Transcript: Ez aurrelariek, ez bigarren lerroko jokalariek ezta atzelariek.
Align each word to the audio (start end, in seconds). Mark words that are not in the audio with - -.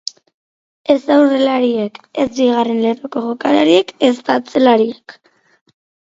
Ez 0.91 0.95
aurrelariek, 1.15 1.99
ez 2.23 2.25
bigarren 2.37 2.79
lerroko 2.85 3.23
jokalariek 3.25 3.93
ezta 4.09 4.39
atzelariek. 4.41 5.15